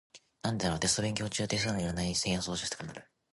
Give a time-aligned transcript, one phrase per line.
[0.41, 3.05] なんでだろう、テスト勉強中って普段やらない部屋の掃除がしたくなる。